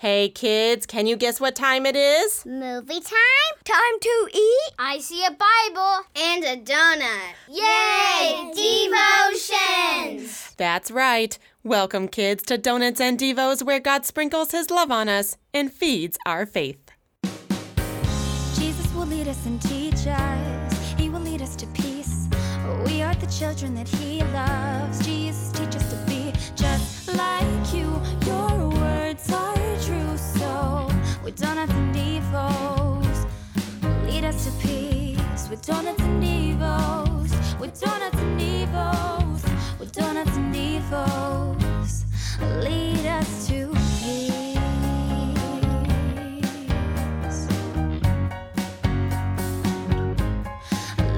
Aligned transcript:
Hey 0.00 0.30
kids, 0.30 0.86
can 0.86 1.06
you 1.06 1.14
guess 1.14 1.40
what 1.42 1.54
time 1.54 1.84
it 1.84 1.94
is? 1.94 2.46
Movie 2.46 3.00
time? 3.00 3.52
Time 3.64 4.00
to 4.00 4.30
eat? 4.32 4.72
I 4.78 4.98
see 4.98 5.22
a 5.26 5.30
Bible 5.30 6.06
and 6.16 6.42
a 6.42 6.56
donut. 6.56 7.34
Yay! 7.50 8.50
Devotions! 9.36 10.54
That's 10.56 10.90
right. 10.90 11.38
Welcome, 11.62 12.08
kids, 12.08 12.42
to 12.44 12.56
Donuts 12.56 12.98
and 12.98 13.18
Devos, 13.18 13.62
where 13.62 13.78
God 13.78 14.06
sprinkles 14.06 14.52
His 14.52 14.70
love 14.70 14.90
on 14.90 15.10
us 15.10 15.36
and 15.52 15.70
feeds 15.70 16.16
our 16.24 16.46
faith. 16.46 16.92
Jesus 18.54 18.90
will 18.94 19.04
lead 19.04 19.28
us 19.28 19.44
and 19.44 19.60
teach 19.60 20.06
us. 20.06 20.92
He 20.96 21.10
will 21.10 21.20
lead 21.20 21.42
us 21.42 21.54
to 21.56 21.66
peace. 21.74 22.26
We 22.86 23.02
are 23.02 23.14
the 23.16 23.26
children 23.26 23.74
that 23.74 23.86
He 23.86 24.22
loves. 24.32 25.04
Jesus, 25.04 25.49
donuts 31.36 31.72
and 31.72 31.94
devos, 31.94 33.26
lead 34.06 34.24
us 34.24 34.44
to 34.46 34.52
peace. 34.66 35.48
With 35.48 35.64
donuts 35.64 36.00
and 36.02 36.22
devos, 36.22 37.60
with 37.60 37.80
donuts 37.80 38.16
and 38.18 38.40
devos, 38.40 39.78
with 39.78 39.92
donuts 39.92 40.36
and 40.36 40.54
devos, 40.54 42.04
lead 42.62 43.06
us 43.06 43.48
to. 43.48 43.68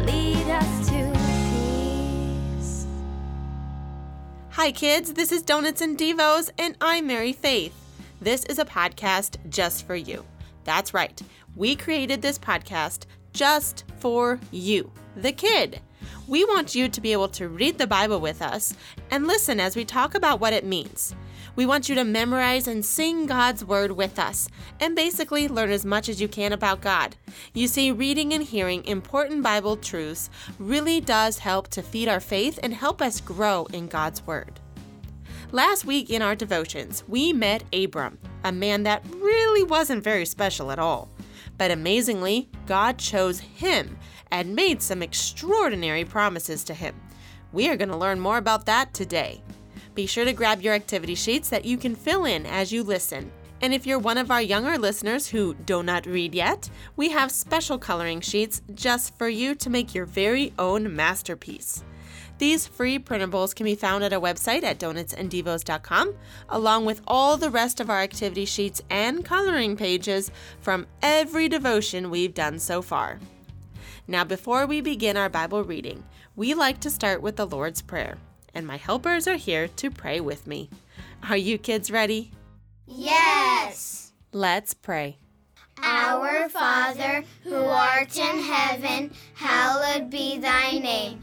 Lead 0.06 0.48
us 0.50 0.88
to 0.88 1.12
peace. 1.50 2.86
Hi, 4.50 4.72
kids. 4.72 5.14
This 5.14 5.32
is 5.32 5.42
Donuts 5.42 5.80
and 5.80 5.96
Devos, 5.98 6.50
and 6.58 6.76
I'm 6.80 7.06
Mary 7.06 7.32
Faith. 7.32 7.81
This 8.22 8.44
is 8.44 8.60
a 8.60 8.64
podcast 8.64 9.34
just 9.50 9.84
for 9.84 9.96
you. 9.96 10.24
That's 10.62 10.94
right. 10.94 11.20
We 11.56 11.74
created 11.74 12.22
this 12.22 12.38
podcast 12.38 13.06
just 13.32 13.82
for 13.98 14.38
you, 14.52 14.92
the 15.16 15.32
kid. 15.32 15.80
We 16.28 16.44
want 16.44 16.72
you 16.72 16.88
to 16.88 17.00
be 17.00 17.10
able 17.10 17.30
to 17.30 17.48
read 17.48 17.78
the 17.78 17.88
Bible 17.88 18.20
with 18.20 18.40
us 18.40 18.74
and 19.10 19.26
listen 19.26 19.58
as 19.58 19.74
we 19.74 19.84
talk 19.84 20.14
about 20.14 20.38
what 20.38 20.52
it 20.52 20.64
means. 20.64 21.16
We 21.56 21.66
want 21.66 21.88
you 21.88 21.96
to 21.96 22.04
memorize 22.04 22.68
and 22.68 22.84
sing 22.84 23.26
God's 23.26 23.64
Word 23.64 23.90
with 23.90 24.20
us, 24.20 24.48
and 24.78 24.94
basically 24.94 25.48
learn 25.48 25.72
as 25.72 25.84
much 25.84 26.08
as 26.08 26.20
you 26.20 26.28
can 26.28 26.52
about 26.52 26.80
God. 26.80 27.16
You 27.54 27.66
see, 27.66 27.90
reading 27.90 28.32
and 28.34 28.44
hearing 28.44 28.84
important 28.84 29.42
Bible 29.42 29.76
truths 29.76 30.30
really 30.60 31.00
does 31.00 31.38
help 31.38 31.66
to 31.70 31.82
feed 31.82 32.06
our 32.06 32.20
faith 32.20 32.60
and 32.62 32.72
help 32.72 33.02
us 33.02 33.20
grow 33.20 33.66
in 33.72 33.88
God's 33.88 34.24
Word. 34.24 34.60
Last 35.54 35.84
week 35.84 36.08
in 36.08 36.22
our 36.22 36.34
devotions, 36.34 37.04
we 37.06 37.34
met 37.34 37.62
Abram, 37.74 38.16
a 38.42 38.50
man 38.50 38.84
that 38.84 39.04
really 39.16 39.62
wasn't 39.62 40.02
very 40.02 40.24
special 40.24 40.72
at 40.72 40.78
all. 40.78 41.10
But 41.58 41.70
amazingly, 41.70 42.48
God 42.64 42.96
chose 42.96 43.38
him 43.38 43.98
and 44.30 44.56
made 44.56 44.80
some 44.80 45.02
extraordinary 45.02 46.06
promises 46.06 46.64
to 46.64 46.72
him. 46.72 46.94
We 47.52 47.68
are 47.68 47.76
going 47.76 47.90
to 47.90 47.96
learn 47.98 48.18
more 48.18 48.38
about 48.38 48.64
that 48.64 48.94
today. 48.94 49.42
Be 49.94 50.06
sure 50.06 50.24
to 50.24 50.32
grab 50.32 50.62
your 50.62 50.72
activity 50.72 51.14
sheets 51.14 51.50
that 51.50 51.66
you 51.66 51.76
can 51.76 51.96
fill 51.96 52.24
in 52.24 52.46
as 52.46 52.72
you 52.72 52.82
listen. 52.82 53.30
And 53.60 53.74
if 53.74 53.86
you're 53.86 53.98
one 53.98 54.16
of 54.16 54.30
our 54.30 54.40
younger 54.40 54.78
listeners 54.78 55.28
who 55.28 55.52
do 55.52 55.82
not 55.82 56.06
read 56.06 56.34
yet, 56.34 56.70
we 56.96 57.10
have 57.10 57.30
special 57.30 57.76
coloring 57.76 58.22
sheets 58.22 58.62
just 58.74 59.18
for 59.18 59.28
you 59.28 59.54
to 59.56 59.68
make 59.68 59.94
your 59.94 60.06
very 60.06 60.54
own 60.58 60.96
masterpiece. 60.96 61.84
These 62.42 62.66
free 62.66 62.98
printables 62.98 63.54
can 63.54 63.66
be 63.66 63.76
found 63.76 64.02
at 64.02 64.12
our 64.12 64.18
website 64.18 64.64
at 64.64 64.80
donutsanddevos.com, 64.80 66.14
along 66.48 66.84
with 66.84 67.00
all 67.06 67.36
the 67.36 67.50
rest 67.50 67.78
of 67.78 67.88
our 67.88 68.00
activity 68.00 68.46
sheets 68.46 68.82
and 68.90 69.24
coloring 69.24 69.76
pages 69.76 70.32
from 70.60 70.88
every 71.02 71.48
devotion 71.48 72.10
we've 72.10 72.34
done 72.34 72.58
so 72.58 72.82
far. 72.82 73.20
Now, 74.08 74.24
before 74.24 74.66
we 74.66 74.80
begin 74.80 75.16
our 75.16 75.28
Bible 75.28 75.62
reading, 75.62 76.02
we 76.34 76.52
like 76.52 76.80
to 76.80 76.90
start 76.90 77.22
with 77.22 77.36
the 77.36 77.46
Lord's 77.46 77.80
Prayer, 77.80 78.18
and 78.52 78.66
my 78.66 78.76
helpers 78.76 79.28
are 79.28 79.36
here 79.36 79.68
to 79.68 79.88
pray 79.88 80.18
with 80.18 80.44
me. 80.44 80.68
Are 81.30 81.36
you 81.36 81.58
kids 81.58 81.92
ready? 81.92 82.32
Yes! 82.88 84.14
Let's 84.32 84.74
pray. 84.74 85.18
Our 85.80 86.48
Father, 86.48 87.22
who 87.44 87.54
art 87.54 88.18
in 88.18 88.40
heaven, 88.40 89.12
hallowed 89.34 90.10
be 90.10 90.38
thy 90.38 90.72
name. 90.80 91.22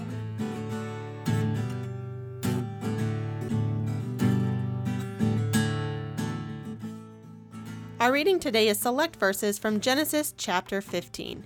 Our 8.01 8.13
reading 8.13 8.39
today 8.39 8.67
is 8.67 8.79
select 8.79 9.17
verses 9.17 9.59
from 9.59 9.79
Genesis 9.79 10.33
chapter 10.35 10.81
15. 10.81 11.43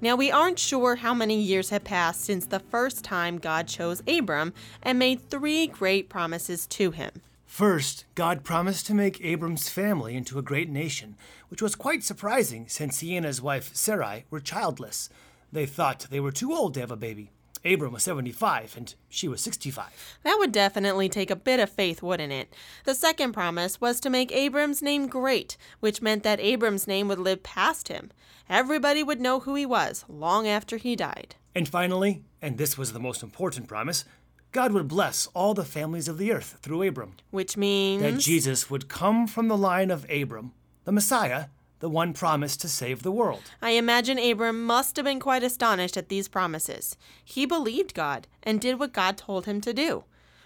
Now, 0.00 0.16
we 0.16 0.32
aren't 0.32 0.58
sure 0.58 0.96
how 0.96 1.12
many 1.12 1.38
years 1.38 1.68
have 1.68 1.84
passed 1.84 2.22
since 2.22 2.46
the 2.46 2.60
first 2.60 3.04
time 3.04 3.36
God 3.36 3.68
chose 3.68 4.02
Abram 4.08 4.54
and 4.82 4.98
made 4.98 5.28
three 5.28 5.66
great 5.66 6.08
promises 6.08 6.66
to 6.68 6.92
him. 6.92 7.10
First, 7.44 8.06
God 8.14 8.42
promised 8.42 8.86
to 8.86 8.94
make 8.94 9.22
Abram's 9.22 9.68
family 9.68 10.16
into 10.16 10.38
a 10.38 10.42
great 10.42 10.70
nation, 10.70 11.14
which 11.50 11.60
was 11.60 11.74
quite 11.74 12.02
surprising 12.02 12.68
since 12.68 13.00
he 13.00 13.14
and 13.14 13.26
his 13.26 13.42
wife 13.42 13.76
Sarai 13.76 14.24
were 14.30 14.40
childless. 14.40 15.10
They 15.52 15.66
thought 15.66 16.06
they 16.08 16.20
were 16.20 16.32
too 16.32 16.54
old 16.54 16.72
to 16.72 16.80
have 16.80 16.90
a 16.90 16.96
baby. 16.96 17.32
Abram 17.64 17.92
was 17.92 18.04
75 18.04 18.76
and 18.76 18.94
she 19.08 19.28
was 19.28 19.40
65. 19.40 20.18
That 20.22 20.36
would 20.38 20.52
definitely 20.52 21.08
take 21.08 21.30
a 21.30 21.36
bit 21.36 21.60
of 21.60 21.70
faith, 21.70 22.02
wouldn't 22.02 22.32
it? 22.32 22.54
The 22.84 22.94
second 22.94 23.32
promise 23.32 23.80
was 23.80 24.00
to 24.00 24.10
make 24.10 24.32
Abram's 24.32 24.82
name 24.82 25.06
great, 25.06 25.56
which 25.80 26.02
meant 26.02 26.22
that 26.22 26.40
Abram's 26.40 26.86
name 26.86 27.08
would 27.08 27.18
live 27.18 27.42
past 27.42 27.88
him. 27.88 28.10
Everybody 28.48 29.02
would 29.02 29.20
know 29.20 29.40
who 29.40 29.54
he 29.54 29.66
was 29.66 30.04
long 30.08 30.48
after 30.48 30.76
he 30.76 30.96
died. 30.96 31.34
And 31.54 31.68
finally, 31.68 32.22
and 32.40 32.56
this 32.56 32.78
was 32.78 32.92
the 32.92 33.00
most 33.00 33.22
important 33.22 33.68
promise, 33.68 34.04
God 34.52 34.72
would 34.72 34.88
bless 34.88 35.26
all 35.34 35.52
the 35.52 35.64
families 35.64 36.08
of 36.08 36.16
the 36.16 36.32
earth 36.32 36.58
through 36.62 36.82
Abram. 36.82 37.14
Which 37.30 37.56
means. 37.56 38.02
That 38.02 38.18
Jesus 38.18 38.70
would 38.70 38.88
come 38.88 39.26
from 39.26 39.48
the 39.48 39.56
line 39.56 39.90
of 39.90 40.08
Abram, 40.10 40.52
the 40.84 40.92
Messiah, 40.92 41.46
the 41.80 41.88
one 41.88 42.12
promised 42.12 42.60
to 42.60 42.68
save 42.68 43.02
the 43.02 43.12
world. 43.12 43.42
I 43.62 43.70
imagine 43.70 44.18
Abram 44.18 44.64
must 44.64 44.96
have 44.96 45.04
been 45.04 45.20
quite 45.20 45.42
astonished 45.42 45.96
at 45.96 46.08
these 46.08 46.28
promises. 46.28 46.96
He 47.24 47.46
believed 47.46 47.94
God 47.94 48.26
and 48.42 48.60
did 48.60 48.78
what 48.78 48.92
God 48.92 49.16
told 49.16 49.46
him 49.46 49.60
to 49.62 49.72
do. 49.72 50.04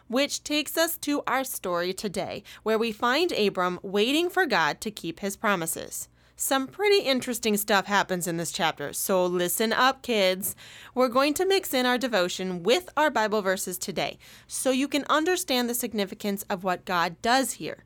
Which 0.08 0.44
takes 0.44 0.76
us 0.76 0.98
to 0.98 1.22
our 1.26 1.44
story 1.44 1.94
today, 1.94 2.42
where 2.62 2.78
we 2.78 2.92
find 2.92 3.32
Abram 3.32 3.78
waiting 3.82 4.28
for 4.28 4.44
God 4.44 4.80
to 4.82 4.90
keep 4.90 5.20
his 5.20 5.36
promises. 5.36 6.08
Some 6.36 6.66
pretty 6.66 7.04
interesting 7.04 7.56
stuff 7.56 7.86
happens 7.86 8.26
in 8.26 8.36
this 8.36 8.50
chapter, 8.50 8.92
so 8.92 9.24
listen 9.24 9.72
up, 9.72 10.02
kids. 10.02 10.56
We're 10.94 11.08
going 11.08 11.34
to 11.34 11.46
mix 11.46 11.72
in 11.72 11.86
our 11.86 11.98
devotion 11.98 12.62
with 12.62 12.88
our 12.96 13.10
Bible 13.10 13.42
verses 13.42 13.78
today 13.78 14.18
so 14.46 14.70
you 14.70 14.88
can 14.88 15.04
understand 15.08 15.70
the 15.70 15.74
significance 15.74 16.42
of 16.50 16.64
what 16.64 16.84
God 16.84 17.14
does 17.22 17.52
here. 17.52 17.84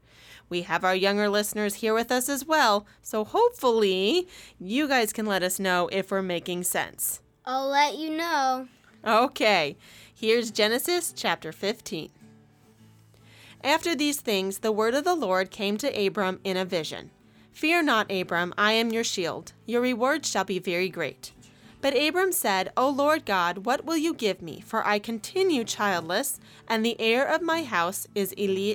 We 0.48 0.62
have 0.62 0.84
our 0.84 0.94
younger 0.94 1.28
listeners 1.28 1.76
here 1.76 1.94
with 1.94 2.12
us 2.12 2.28
as 2.28 2.44
well, 2.44 2.86
so 3.02 3.24
hopefully 3.24 4.28
you 4.58 4.86
guys 4.86 5.12
can 5.12 5.26
let 5.26 5.42
us 5.42 5.58
know 5.58 5.88
if 5.90 6.10
we're 6.10 6.22
making 6.22 6.64
sense. 6.64 7.20
I'll 7.44 7.68
let 7.68 7.96
you 7.96 8.10
know. 8.10 8.68
Okay, 9.04 9.76
here's 10.14 10.50
Genesis 10.50 11.12
chapter 11.14 11.52
15. 11.52 12.10
After 13.64 13.96
these 13.96 14.20
things, 14.20 14.58
the 14.58 14.72
word 14.72 14.94
of 14.94 15.04
the 15.04 15.14
Lord 15.14 15.50
came 15.50 15.76
to 15.78 16.06
Abram 16.06 16.40
in 16.44 16.56
a 16.56 16.64
vision 16.64 17.10
Fear 17.56 17.84
not, 17.84 18.12
Abram, 18.12 18.52
I 18.58 18.72
am 18.72 18.90
your 18.90 19.02
shield. 19.02 19.54
Your 19.64 19.80
reward 19.80 20.26
shall 20.26 20.44
be 20.44 20.58
very 20.58 20.90
great. 20.90 21.32
But 21.80 21.96
Abram 21.96 22.32
said, 22.32 22.70
O 22.76 22.90
Lord 22.90 23.24
God, 23.24 23.64
what 23.64 23.86
will 23.86 23.96
you 23.96 24.12
give 24.12 24.42
me? 24.42 24.60
For 24.60 24.86
I 24.86 24.98
continue 24.98 25.64
childless, 25.64 26.38
and 26.68 26.84
the 26.84 27.00
heir 27.00 27.24
of 27.24 27.40
my 27.40 27.62
house 27.62 28.08
is 28.14 28.34
Eli. 28.36 28.74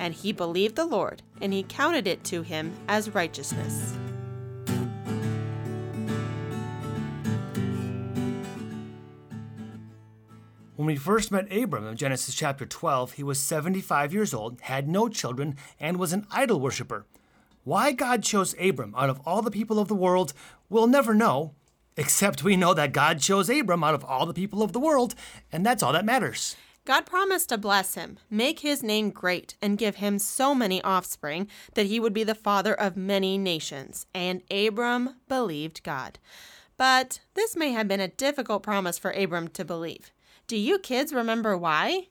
And 0.00 0.14
he 0.14 0.32
believed 0.32 0.76
the 0.76 0.86
Lord, 0.86 1.20
and 1.42 1.52
he 1.52 1.62
counted 1.62 2.06
it 2.06 2.24
to 2.24 2.40
him 2.40 2.72
as 2.88 3.14
righteousness. 3.14 3.94
When 10.74 10.86
we 10.86 10.96
first 10.96 11.30
met 11.30 11.54
Abram 11.54 11.86
in 11.86 11.96
Genesis 11.98 12.34
chapter 12.34 12.64
12, 12.64 13.12
he 13.12 13.22
was 13.22 13.38
75 13.38 14.14
years 14.14 14.32
old, 14.32 14.58
had 14.62 14.88
no 14.88 15.10
children, 15.10 15.54
and 15.78 15.98
was 15.98 16.14
an 16.14 16.26
idol 16.30 16.58
worshiper. 16.58 17.04
Why 17.64 17.92
God 17.92 18.22
chose 18.22 18.54
Abram 18.58 18.94
out 18.96 19.10
of 19.10 19.20
all 19.26 19.42
the 19.42 19.50
people 19.50 19.78
of 19.78 19.88
the 19.88 19.94
world, 19.94 20.32
we'll 20.70 20.86
never 20.86 21.12
know, 21.12 21.52
except 21.98 22.42
we 22.42 22.56
know 22.56 22.72
that 22.72 22.94
God 22.94 23.20
chose 23.20 23.50
Abram 23.50 23.84
out 23.84 23.94
of 23.94 24.06
all 24.06 24.24
the 24.24 24.32
people 24.32 24.62
of 24.62 24.72
the 24.72 24.80
world, 24.80 25.14
and 25.52 25.66
that's 25.66 25.82
all 25.82 25.92
that 25.92 26.06
matters. 26.06 26.56
God 26.86 27.06
promised 27.06 27.50
to 27.50 27.58
bless 27.58 27.94
him, 27.94 28.18
make 28.30 28.60
his 28.60 28.82
name 28.82 29.10
great, 29.10 29.54
and 29.60 29.78
give 29.78 29.96
him 29.96 30.18
so 30.18 30.54
many 30.54 30.82
offspring 30.82 31.46
that 31.74 31.86
he 31.86 32.00
would 32.00 32.14
be 32.14 32.24
the 32.24 32.34
father 32.34 32.74
of 32.74 32.96
many 32.96 33.36
nations. 33.36 34.06
And 34.14 34.42
Abram 34.50 35.16
believed 35.28 35.82
God. 35.82 36.18
But 36.76 37.20
this 37.34 37.54
may 37.54 37.72
have 37.72 37.86
been 37.86 38.00
a 38.00 38.08
difficult 38.08 38.62
promise 38.62 38.98
for 38.98 39.10
Abram 39.10 39.48
to 39.48 39.64
believe. 39.64 40.10
Do 40.46 40.56
you 40.56 40.78
kids 40.78 41.12
remember 41.12 41.56
why? 41.56 42.08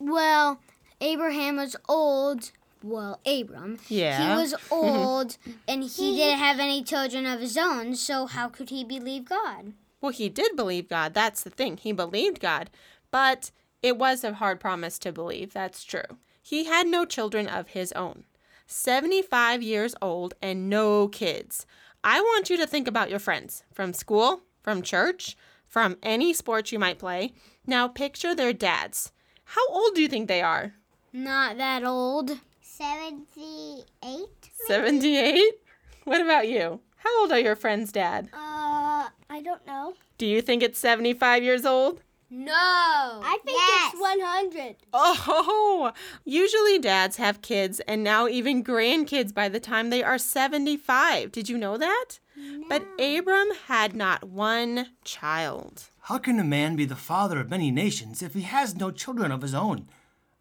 Well, 0.00 0.60
Abraham 1.00 1.56
was 1.56 1.76
old. 1.88 2.50
Well, 2.82 3.20
Abram. 3.24 3.78
Yeah. 3.88 4.34
He 4.34 4.42
was 4.42 4.54
old 4.70 5.36
and 5.68 5.84
he 5.84 6.16
didn't 6.16 6.38
have 6.46 6.58
any 6.58 6.82
children 6.82 7.24
of 7.26 7.40
his 7.40 7.56
own, 7.56 7.94
so 7.94 8.26
how 8.26 8.48
could 8.48 8.70
he 8.70 8.82
believe 8.82 9.26
God? 9.26 9.74
Well, 10.00 10.12
he 10.12 10.28
did 10.28 10.56
believe 10.56 10.88
God. 10.88 11.14
That's 11.14 11.44
the 11.44 11.50
thing. 11.50 11.76
He 11.76 11.92
believed 11.92 12.40
God. 12.40 12.70
But 13.10 13.50
it 13.82 13.96
was 13.96 14.24
a 14.24 14.34
hard 14.34 14.60
promise 14.60 14.98
to 15.00 15.12
believe. 15.12 15.52
That's 15.52 15.84
true. 15.84 16.18
He 16.42 16.64
had 16.64 16.86
no 16.86 17.04
children 17.04 17.46
of 17.48 17.68
his 17.68 17.92
own. 17.92 18.24
75 18.66 19.62
years 19.62 19.94
old 20.00 20.34
and 20.40 20.68
no 20.70 21.08
kids. 21.08 21.66
I 22.04 22.20
want 22.20 22.50
you 22.50 22.56
to 22.56 22.66
think 22.66 22.86
about 22.88 23.10
your 23.10 23.18
friends 23.18 23.64
from 23.72 23.92
school, 23.92 24.42
from 24.62 24.82
church, 24.82 25.36
from 25.66 25.96
any 26.02 26.32
sport 26.32 26.72
you 26.72 26.78
might 26.78 26.98
play. 26.98 27.32
Now 27.66 27.88
picture 27.88 28.34
their 28.34 28.52
dads. 28.52 29.12
How 29.44 29.66
old 29.68 29.94
do 29.94 30.02
you 30.02 30.08
think 30.08 30.28
they 30.28 30.42
are? 30.42 30.74
Not 31.12 31.56
that 31.58 31.84
old. 31.84 32.38
78? 32.62 34.26
78? 34.66 35.42
What 36.04 36.20
about 36.20 36.48
you? 36.48 36.80
How 36.96 37.20
old 37.20 37.32
are 37.32 37.38
your 37.38 37.56
friends' 37.56 37.92
dad? 37.92 38.28
Uh, 38.32 39.08
I 39.28 39.42
don't 39.42 39.66
know. 39.66 39.94
Do 40.18 40.26
you 40.26 40.40
think 40.42 40.62
it's 40.62 40.78
75 40.78 41.42
years 41.42 41.64
old? 41.66 42.02
No. 42.30 42.52
I 42.54 43.38
think 43.44 43.58
Yes. 43.58 43.92
it's 43.92 44.00
100. 44.00 44.76
Oh, 44.92 45.92
usually 46.24 46.78
dads 46.78 47.16
have 47.16 47.42
kids 47.42 47.80
and 47.80 48.04
now 48.04 48.28
even 48.28 48.62
grandkids 48.62 49.34
by 49.34 49.48
the 49.48 49.58
time 49.60 49.90
they 49.90 50.02
are 50.02 50.16
75. 50.18 51.32
Did 51.32 51.48
you 51.48 51.58
know 51.58 51.76
that? 51.76 52.20
But 52.68 52.86
Abram 53.00 53.48
had 53.66 53.94
not 53.94 54.24
one 54.24 54.90
child. 55.04 55.90
How 56.02 56.18
can 56.18 56.38
a 56.38 56.44
man 56.44 56.76
be 56.76 56.84
the 56.84 56.96
father 56.96 57.40
of 57.40 57.50
many 57.50 57.70
nations 57.70 58.22
if 58.22 58.34
he 58.34 58.42
has 58.42 58.76
no 58.76 58.90
children 58.90 59.30
of 59.32 59.42
his 59.42 59.54
own? 59.54 59.88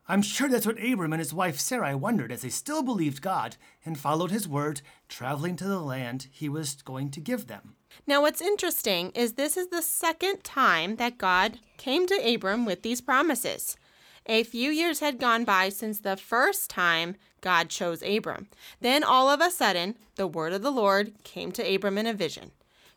I'm 0.07 0.21
sure 0.21 0.47
that's 0.49 0.65
what 0.65 0.83
Abram 0.83 1.13
and 1.13 1.19
his 1.19 1.33
wife 1.33 1.59
Sarai 1.59 1.93
wondered 1.95 2.31
as 2.31 2.41
they 2.41 2.49
still 2.49 2.81
believed 2.83 3.21
God 3.21 3.57
and 3.85 3.99
followed 3.99 4.31
his 4.31 4.47
word, 4.47 4.81
traveling 5.07 5.55
to 5.57 5.65
the 5.65 5.79
land 5.81 6.27
he 6.31 6.49
was 6.49 6.81
going 6.81 7.11
to 7.11 7.19
give 7.19 7.47
them. 7.47 7.75
Now, 8.05 8.21
what's 8.21 8.41
interesting 8.41 9.11
is 9.11 9.33
this 9.33 9.57
is 9.57 9.67
the 9.67 9.81
second 9.81 10.43
time 10.43 10.95
that 10.95 11.17
God 11.17 11.59
came 11.77 12.07
to 12.07 12.33
Abram 12.33 12.65
with 12.65 12.81
these 12.81 13.01
promises. 13.01 13.77
A 14.25 14.43
few 14.43 14.69
years 14.69 14.99
had 14.99 15.19
gone 15.19 15.43
by 15.43 15.69
since 15.69 15.99
the 15.99 16.17
first 16.17 16.69
time 16.69 17.15
God 17.41 17.69
chose 17.69 18.03
Abram. 18.03 18.47
Then, 18.81 19.03
all 19.03 19.29
of 19.29 19.41
a 19.41 19.49
sudden, 19.49 19.95
the 20.15 20.27
word 20.27 20.53
of 20.53 20.61
the 20.61 20.71
Lord 20.71 21.13
came 21.23 21.51
to 21.53 21.75
Abram 21.75 21.97
in 21.97 22.05
a 22.05 22.13
vision. 22.13 22.51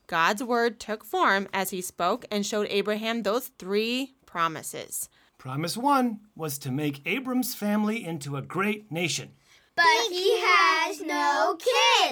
God's 0.06 0.42
word 0.42 0.78
took 0.78 1.04
form 1.04 1.48
as 1.52 1.70
he 1.70 1.80
spoke 1.80 2.26
and 2.30 2.44
showed 2.44 2.66
Abraham 2.68 3.22
those 3.22 3.48
three 3.58 4.14
promises. 4.26 5.08
Promise 5.38 5.76
one 5.76 6.20
was 6.36 6.58
to 6.58 6.70
make 6.70 7.06
Abram's 7.06 7.54
family 7.54 8.04
into 8.04 8.36
a 8.36 8.42
great 8.42 8.92
nation. 8.92 9.30
But 9.74 10.08
he 10.10 10.38
has 10.38 11.00
no 11.00 11.56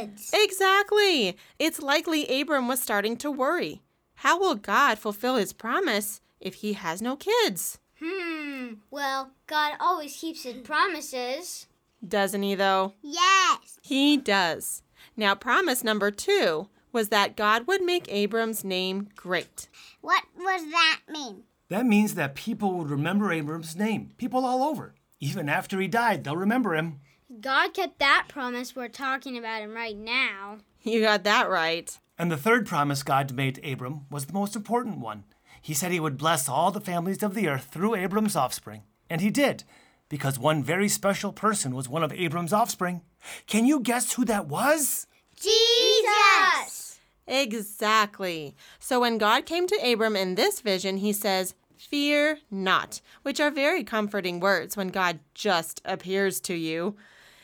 kids. 0.00 0.31
Exactly. 0.35 1.37
It's 1.58 1.81
likely 1.81 2.41
Abram 2.41 2.69
was 2.69 2.81
starting 2.81 3.17
to 3.19 3.31
worry. 3.31 3.82
How 4.17 4.38
will 4.38 4.55
God 4.55 4.99
fulfill 4.99 5.37
his 5.37 5.52
promise 5.52 6.20
if 6.41 6.55
he 6.55 6.75
has 6.75 7.00
no 7.00 7.17
kids? 7.17 7.79
Hmm. 8.02 8.75
Well, 8.91 9.31
God 9.47 9.75
always 9.81 10.17
keeps 10.17 10.44
his 10.44 10.56
promises. 10.58 11.67
Doesn't 12.06 12.43
he, 12.43 12.55
though? 12.55 12.94
Yes. 13.02 13.79
He 13.82 14.17
does. 14.17 14.82
Now, 15.17 15.35
promise 15.35 15.85
number 15.85 16.11
two 16.11 16.69
was 16.93 17.08
that 17.11 17.37
God 17.37 17.67
would 17.67 17.82
make 17.82 18.11
Abram's 18.11 18.64
name 18.64 19.08
great. 19.14 19.69
What 20.00 20.25
does 20.37 20.70
that 20.70 21.00
mean? 21.08 21.44
That 21.69 21.87
means 21.87 22.14
that 22.14 22.35
people 22.35 22.73
would 22.79 22.91
remember 22.91 23.32
Abram's 23.32 23.76
name, 23.76 24.11
people 24.19 24.44
all 24.44 24.62
over. 24.62 24.94
Even 25.20 25.49
after 25.49 25.79
he 25.79 25.87
died, 25.87 26.25
they'll 26.25 26.37
remember 26.37 26.75
him. 26.75 27.00
God 27.38 27.75
kept 27.75 28.00
that 28.00 28.27
promise. 28.29 28.75
We're 28.75 28.88
talking 28.88 29.38
about 29.38 29.62
him 29.62 29.75
right 29.75 29.97
now. 29.97 30.59
You 30.82 31.03
got 31.03 31.23
that 31.25 31.49
right. 31.49 31.97
And 32.19 32.31
the 32.31 32.37
third 32.37 32.67
promise 32.67 33.05
God 33.05 33.32
made 33.32 33.55
to 33.55 33.73
Abram 33.73 34.06
was 34.11 34.27
the 34.27 34.32
most 34.32 34.56
important 34.56 34.99
one. 34.99 35.25
He 35.62 35.73
said 35.73 35.93
he 35.93 36.00
would 36.00 36.17
bless 36.19 36.49
all 36.49 36.71
the 36.71 36.81
families 36.81 37.23
of 37.23 37.35
the 37.35 37.49
earth 37.49 37.69
through 37.71 37.94
Abram's 37.94 38.35
offspring. 38.35 38.82
And 39.09 39.21
he 39.21 39.31
did, 39.31 39.62
because 40.09 40.38
one 40.38 40.65
very 40.65 40.88
special 40.88 41.32
person 41.32 41.75
was 41.75 41.88
one 41.88 42.03
of 42.03 42.12
Abram's 42.12 42.53
offspring. 42.53 43.03
Can 43.47 43.65
you 43.65 43.79
guess 43.79 44.15
who 44.15 44.25
that 44.25 44.49
was? 44.49 45.06
Jesus! 45.41 46.99
Exactly. 47.29 48.56
So 48.81 49.00
when 49.00 49.19
God 49.19 49.47
came 49.47 49.69
to 49.69 49.93
Abram 49.93 50.17
in 50.17 50.35
this 50.35 50.61
vision, 50.61 50.97
he 50.97 51.12
says, 51.12 51.55
Fear 51.76 52.38
not, 52.50 53.00
which 53.23 53.41
are 53.41 53.50
very 53.50 53.85
comforting 53.85 54.41
words 54.41 54.76
when 54.76 54.88
God 54.88 55.21
just 55.35 55.81
appears 55.85 56.41
to 56.41 56.55
you. 56.55 56.97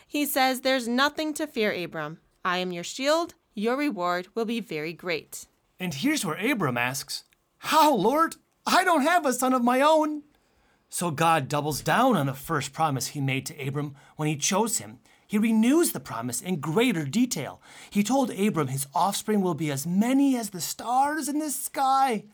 He 0.07 0.25
says, 0.25 0.61
There's 0.61 0.89
nothing 0.89 1.35
to 1.35 1.47
fear, 1.47 1.73
Abram. 1.73 2.19
I 2.45 2.59
am 2.59 2.73
your 2.73 2.85
shield. 2.85 3.35
Your 3.55 3.77
reward 3.77 4.29
will 4.35 4.45
be 4.45 4.61
very 4.61 4.93
great. 4.93 5.47
And 5.81 5.93
here's 5.93 6.25
where 6.25 6.37
Abram 6.37 6.79
asks, 6.79 7.25
How, 7.59 7.95
Lord? 7.95 8.37
I 8.67 8.85
don't 8.85 9.03
have 9.03 9.25
a 9.25 9.33
son 9.33 9.53
of 9.53 9.63
my 9.63 9.81
own. 9.81 10.23
So 10.89 11.11
God 11.11 11.49
doubles 11.49 11.81
down 11.81 12.17
on 12.17 12.27
the 12.27 12.35
first 12.35 12.73
promise 12.73 13.09
he 13.09 13.21
made 13.21 13.47
to 13.47 13.67
Abram 13.67 13.95
when 14.17 14.29
he 14.29 14.37
chose 14.37 14.79
him. 14.79 14.99
He 15.27 15.39
renews 15.39 15.93
the 15.93 16.01
promise 16.01 16.41
in 16.41 16.61
greater 16.61 17.05
detail. 17.05 17.61
He 17.91 18.05
told 18.05 18.31
Abram 18.31 18.69
his 18.69 18.87
offspring 18.95 19.41
will 19.41 19.55
be 19.55 19.71
as 19.71 19.87
many 19.87 20.37
as 20.37 20.51
the 20.51 20.61
stars 20.61 21.29
in 21.29 21.41
the 21.41 21.51
sky. 21.51 22.25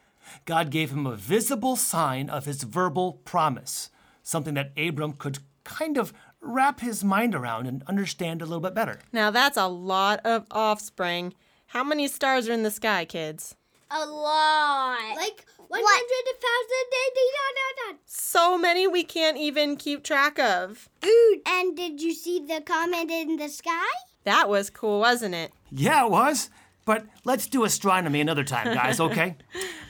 God 0.44 0.70
gave 0.70 0.90
him 0.90 1.06
a 1.06 1.16
visible 1.16 1.76
sign 1.76 2.28
of 2.28 2.44
his 2.44 2.62
verbal 2.62 3.14
promise, 3.24 3.90
something 4.22 4.54
that 4.54 4.72
Abram 4.76 5.14
could 5.14 5.38
kind 5.64 5.96
of 5.96 6.12
wrap 6.42 6.80
his 6.80 7.04
mind 7.04 7.34
around 7.34 7.66
and 7.66 7.82
understand 7.86 8.42
a 8.42 8.44
little 8.44 8.60
bit 8.60 8.74
better. 8.74 8.98
Now 9.12 9.30
that's 9.30 9.56
a 9.56 9.68
lot 9.68 10.20
of 10.24 10.46
offspring. 10.50 11.34
How 11.68 11.82
many 11.82 12.08
stars 12.08 12.48
are 12.48 12.52
in 12.52 12.64
the 12.64 12.70
sky, 12.70 13.04
kids? 13.04 13.56
A 13.90 14.04
lot. 14.04 15.16
Like 15.16 15.46
100,000. 15.68 17.98
So 18.04 18.58
many 18.58 18.86
we 18.86 19.04
can't 19.04 19.38
even 19.38 19.76
keep 19.76 20.04
track 20.04 20.38
of. 20.38 20.88
And 21.46 21.76
did 21.76 22.02
you 22.02 22.12
see 22.12 22.40
the 22.40 22.60
comet 22.60 23.10
in 23.10 23.36
the 23.36 23.48
sky? 23.48 23.86
That 24.24 24.48
was 24.48 24.70
cool, 24.70 25.00
wasn't 25.00 25.34
it? 25.34 25.52
Yeah, 25.70 26.04
it 26.04 26.10
was. 26.10 26.50
But 26.84 27.06
let's 27.24 27.46
do 27.46 27.64
astronomy 27.64 28.20
another 28.20 28.44
time, 28.44 28.74
guys, 28.74 28.98
okay? 29.08 29.36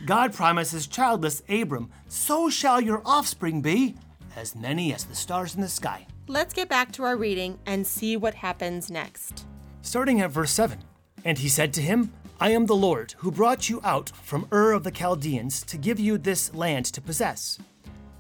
God 0.05 0.35
promises 0.35 0.87
childless 0.87 1.43
Abram, 1.49 1.91
so 2.09 2.51
shall 2.51 2.81
your 2.81 3.03
offspring 3.05 3.63
be, 3.63 3.97
as 4.37 4.55
many 4.55 4.95
as 4.95 5.05
the 5.05 5.15
stars 5.15 5.55
in 5.55 5.63
the 5.63 5.69
sky. 5.69 6.07
Let's 6.29 6.55
get 6.55 6.69
back 6.69 6.93
to 6.93 7.03
our 7.03 7.17
reading 7.17 7.59
and 7.67 7.85
see 7.85 8.17
what 8.17 8.35
happens 8.35 8.91
next. 8.91 9.45
Starting 9.83 10.21
at 10.21 10.31
verse 10.31 10.53
7. 10.53 10.79
And 11.25 11.39
he 11.39 11.49
said 11.49 11.73
to 11.75 11.83
him, 11.83 12.13
I 12.41 12.51
am 12.51 12.67
the 12.67 12.77
Lord 12.77 13.15
who 13.19 13.33
brought 13.33 13.69
you 13.69 13.81
out 13.83 14.11
from 14.23 14.47
Ur 14.53 14.73
of 14.73 14.85
the 14.85 14.93
Chaldeans 14.93 15.63
to 15.65 15.77
give 15.77 15.99
you 15.99 16.19
this 16.19 16.55
land 16.55 16.87
to 16.87 17.01
possess. 17.01 17.59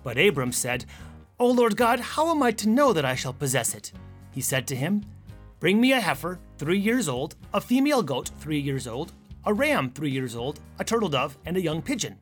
But 0.02 0.18
Abram 0.18 0.50
said, 0.50 0.84
O 1.38 1.46
Lord 1.46 1.76
God, 1.76 2.00
how 2.00 2.30
am 2.30 2.42
I 2.42 2.50
to 2.52 2.68
know 2.68 2.92
that 2.92 3.04
I 3.04 3.14
shall 3.14 3.32
possess 3.32 3.72
it? 3.72 3.92
He 4.32 4.40
said 4.40 4.66
to 4.66 4.76
him, 4.76 5.04
Bring 5.60 5.80
me 5.80 5.92
a 5.92 6.00
heifer, 6.00 6.40
three 6.58 6.78
years 6.78 7.08
old, 7.08 7.36
a 7.54 7.60
female 7.60 8.02
goat, 8.02 8.30
three 8.40 8.58
years 8.58 8.88
old, 8.88 9.12
a 9.44 9.54
ram, 9.54 9.90
three 9.90 10.10
years 10.10 10.34
old, 10.34 10.58
a 10.80 10.84
turtle 10.84 11.08
dove, 11.08 11.38
and 11.46 11.56
a 11.56 11.62
young 11.62 11.80
pigeon. 11.80 12.18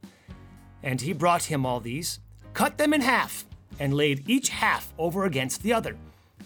And 0.83 1.01
he 1.01 1.15
brought 1.15 1.45
him 1.45 1.65
all 1.65 1.81
these, 1.81 2.21
cut 2.53 2.77
them 2.77 2.93
in 2.93 3.01
half, 3.01 3.47
and 3.81 3.95
laid 3.95 4.29
each 4.29 4.51
half 4.51 4.93
over 4.99 5.25
against 5.25 5.63
the 5.63 5.73
other. 5.73 5.97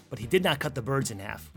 But 0.09 0.19
he 0.19 0.25
did 0.25 0.43
not 0.43 0.59
cut 0.59 0.73
the 0.73 0.81
birds 0.81 1.11
in 1.11 1.19
half. 1.19 1.51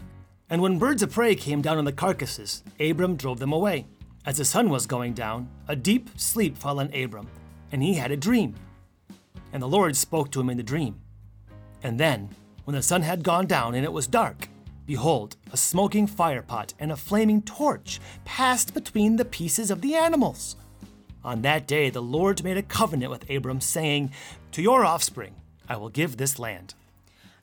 And 0.51 0.61
when 0.61 0.79
birds 0.79 1.03
of 1.03 1.13
prey 1.13 1.35
came 1.35 1.63
down 1.63 1.79
on 1.79 1.85
the 1.85 1.93
carcasses, 1.93 2.63
Abram 2.81 3.17
drove 3.17 3.39
them 3.39 3.53
away. 3.53 3.87
As 4.27 4.39
the 4.39 4.45
sun 4.45 4.69
was 4.69 4.87
going 4.87 5.15
down, 5.15 5.49
a 5.69 5.77
deep 5.77 6.11
sleep 6.19 6.59
fell 6.59 6.81
on 6.81 6.93
Abram, 6.93 7.29
and 7.71 7.83
he 7.83 7.95
had 7.95 8.11
a 8.11 8.17
dream. 8.17 8.55
And 9.53 9.63
the 9.63 9.69
Lord 9.69 9.97
spoke 9.97 10.31
to 10.33 10.41
him 10.41 10.51
in 10.51 10.57
the 10.57 10.63
dream. 10.63 10.97
And 11.83 11.99
then, 12.01 12.31
when 12.65 12.75
the 12.75 12.83
sun 12.83 13.03
had 13.03 13.23
gone 13.23 13.47
down 13.47 13.75
and 13.75 13.85
it 13.85 13.93
was 13.93 14.07
dark, 14.07 14.49
behold, 14.85 15.37
a 15.53 15.57
smoking 15.57 16.09
firepot 16.09 16.75
and 16.79 16.91
a 16.91 16.97
flaming 16.97 17.41
torch 17.43 18.01
passed 18.25 18.75
between 18.75 19.17
the 19.17 19.25
pieces 19.25 19.71
of 19.71 19.81
the 19.81 19.95
animals. 19.95 20.57
On 21.25 21.43
that 21.43 21.67
day, 21.67 21.89
the 21.89 22.03
Lord 22.03 22.43
made 22.43 22.57
a 22.57 22.63
covenant 22.63 23.11
with 23.11 23.29
Abram, 23.31 23.61
saying, 23.61 24.11
To 24.53 24.63
your 24.63 24.85
offspring 24.85 25.35
I 25.69 25.77
will 25.77 25.91
give 25.91 26.17
this 26.17 26.39
land. 26.39 26.75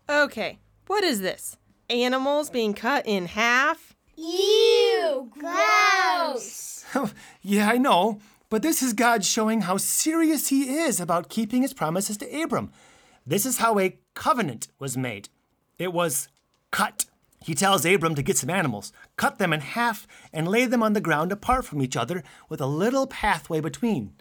Okay, 0.09 0.59
what 0.87 1.03
is 1.03 1.21
this? 1.21 1.57
Animals 1.89 2.49
being 2.49 2.73
cut 2.73 3.05
in 3.05 3.27
half? 3.27 3.95
Ew, 4.17 5.31
gross. 5.37 6.85
Oh, 6.95 7.11
yeah, 7.41 7.69
I 7.69 7.77
know, 7.77 8.19
but 8.49 8.61
this 8.61 8.81
is 8.81 8.93
God 8.93 9.25
showing 9.25 9.61
how 9.61 9.77
serious 9.77 10.47
He 10.47 10.77
is 10.77 10.99
about 10.99 11.29
keeping 11.29 11.61
His 11.61 11.73
promises 11.73 12.17
to 12.17 12.41
Abram. 12.41 12.71
This 13.25 13.45
is 13.45 13.57
how 13.57 13.79
a 13.79 13.97
covenant 14.13 14.67
was 14.79 14.95
made 14.97 15.29
it 15.77 15.93
was 15.93 16.29
cut. 16.71 17.05
He 17.43 17.53
tells 17.53 17.85
Abram 17.85 18.15
to 18.15 18.23
get 18.23 18.37
some 18.37 18.49
animals, 18.49 18.91
cut 19.17 19.37
them 19.37 19.53
in 19.53 19.61
half, 19.61 20.07
and 20.33 20.47
lay 20.47 20.65
them 20.65 20.81
on 20.81 20.93
the 20.93 21.01
ground 21.01 21.31
apart 21.31 21.65
from 21.65 21.81
each 21.81 21.97
other 21.97 22.23
with 22.49 22.61
a 22.61 22.65
little 22.65 23.07
pathway 23.07 23.59
between. 23.59 24.13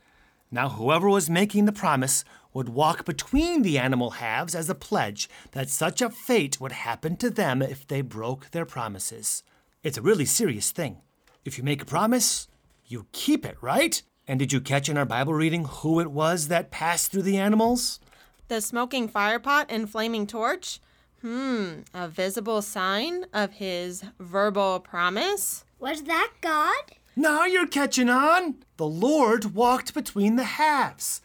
Now, 0.54 0.68
whoever 0.68 1.10
was 1.10 1.28
making 1.28 1.64
the 1.64 1.72
promise 1.72 2.24
would 2.52 2.68
walk 2.68 3.04
between 3.04 3.62
the 3.62 3.76
animal 3.76 4.10
halves 4.10 4.54
as 4.54 4.70
a 4.70 4.74
pledge 4.76 5.28
that 5.50 5.68
such 5.68 6.00
a 6.00 6.08
fate 6.08 6.60
would 6.60 6.70
happen 6.70 7.16
to 7.16 7.28
them 7.28 7.60
if 7.60 7.84
they 7.84 8.02
broke 8.02 8.52
their 8.52 8.64
promises. 8.64 9.42
It's 9.82 9.98
a 9.98 10.02
really 10.02 10.24
serious 10.24 10.70
thing. 10.70 10.98
If 11.44 11.58
you 11.58 11.64
make 11.64 11.82
a 11.82 11.84
promise, 11.84 12.46
you 12.86 13.06
keep 13.10 13.44
it, 13.44 13.56
right? 13.60 14.00
And 14.28 14.38
did 14.38 14.52
you 14.52 14.60
catch 14.60 14.88
in 14.88 14.96
our 14.96 15.04
Bible 15.04 15.34
reading 15.34 15.64
who 15.64 15.98
it 15.98 16.12
was 16.12 16.46
that 16.46 16.70
passed 16.70 17.10
through 17.10 17.22
the 17.22 17.36
animals? 17.36 17.98
The 18.46 18.60
smoking 18.60 19.08
firepot 19.08 19.66
and 19.68 19.90
flaming 19.90 20.24
torch? 20.24 20.78
Hmm, 21.20 21.80
a 21.92 22.06
visible 22.06 22.62
sign 22.62 23.26
of 23.32 23.54
his 23.54 24.04
verbal 24.20 24.78
promise? 24.78 25.64
Was 25.80 26.04
that 26.04 26.30
God? 26.40 26.92
Now 27.16 27.44
you're 27.44 27.66
catching 27.66 28.08
on. 28.08 28.56
The 28.76 28.86
Lord 28.86 29.54
walked 29.54 29.94
between 29.94 30.34
the 30.36 30.44
halves. 30.44 31.20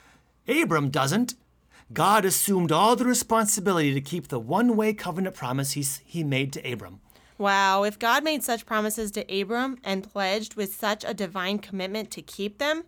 Abram 0.47 0.89
doesn't. 0.89 1.33
God 1.91 2.25
assumed 2.25 2.71
all 2.71 2.95
the 2.95 3.05
responsibility 3.05 3.95
to 3.95 4.01
keep 4.01 4.27
the 4.27 4.39
one 4.39 4.75
way 4.75 4.93
covenant 4.93 5.35
promise 5.35 5.71
he's, 5.71 6.01
he 6.05 6.23
made 6.23 6.53
to 6.53 6.71
Abram. 6.71 6.99
Wow, 7.39 7.83
if 7.83 7.97
God 7.97 8.23
made 8.23 8.43
such 8.43 8.67
promises 8.67 9.09
to 9.11 9.41
Abram 9.41 9.79
and 9.83 10.03
pledged 10.03 10.55
with 10.55 10.75
such 10.75 11.03
a 11.03 11.13
divine 11.13 11.57
commitment 11.57 12.11
to 12.11 12.21
keep 12.21 12.59
them, 12.59 12.83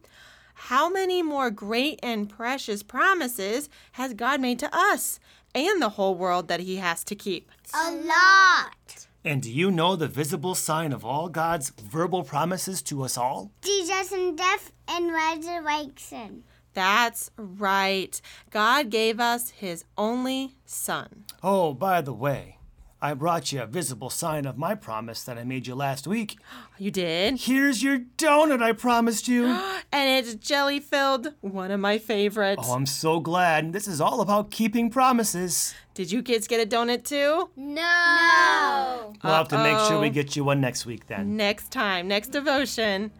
how 0.53 0.89
many 0.89 1.23
more 1.23 1.49
great 1.49 1.99
and 2.03 2.29
precious 2.29 2.83
promises 2.83 3.69
has 3.93 4.13
God 4.13 4.39
made 4.39 4.59
to 4.59 4.69
us 4.75 5.19
and 5.55 5.81
the 5.81 5.89
whole 5.89 6.13
world 6.13 6.49
that 6.49 6.59
he 6.59 6.75
has 6.75 7.03
to 7.05 7.15
keep? 7.15 7.49
A 7.73 7.91
lot. 7.91 9.07
And 9.23 9.43
do 9.43 9.51
you 9.51 9.69
know 9.69 9.95
the 9.95 10.07
visible 10.07 10.55
sign 10.55 10.91
of 10.91 11.05
all 11.05 11.29
God's 11.29 11.69
verbal 11.69 12.23
promises 12.23 12.81
to 12.83 13.03
us 13.03 13.17
all? 13.17 13.51
Jesus 13.61 14.11
and 14.11 14.35
death 14.35 14.71
and 14.87 15.13
resurrection. 15.13 16.43
That's 16.73 17.29
right. 17.37 18.19
God 18.49 18.89
gave 18.89 19.19
us 19.19 19.51
his 19.51 19.85
only 19.97 20.55
son. 20.65 21.25
Oh, 21.43 21.73
by 21.73 22.01
the 22.01 22.13
way, 22.13 22.57
I 23.03 23.15
brought 23.15 23.51
you 23.51 23.63
a 23.63 23.65
visible 23.65 24.11
sign 24.11 24.45
of 24.45 24.59
my 24.59 24.75
promise 24.75 25.23
that 25.23 25.35
I 25.37 25.43
made 25.43 25.65
you 25.65 25.75
last 25.75 26.05
week. 26.07 26.37
You 26.77 26.89
did? 26.89 27.41
Here's 27.41 27.83
your 27.83 27.99
donut 28.17 28.63
I 28.63 28.71
promised 28.71 29.27
you. 29.27 29.45
And 29.93 30.09
it's 30.25 30.33
jelly 30.33 30.79
filled, 30.79 31.33
one 31.41 31.69
of 31.69 31.79
my 31.79 31.99
favorites. 31.99 32.63
Oh, 32.65 32.73
I'm 32.73 32.87
so 32.87 33.19
glad. 33.19 33.71
This 33.71 33.87
is 33.87 34.01
all 34.01 34.21
about 34.21 34.49
keeping 34.49 34.89
promises. 34.89 35.75
Did 35.93 36.11
you 36.11 36.23
kids 36.23 36.47
get 36.47 36.59
a 36.59 36.67
donut 36.67 37.03
too? 37.03 37.49
No. 37.55 39.13
We'll 39.23 39.33
have 39.33 39.49
to 39.49 39.57
make 39.61 39.77
sure 39.87 39.99
we 39.99 40.09
get 40.09 40.35
you 40.35 40.43
one 40.43 40.59
next 40.61 40.85
week 40.87 41.05
then. 41.07 41.37
Next 41.37 41.71
time, 41.71 42.07
next 42.07 42.29
devotion. 42.29 43.11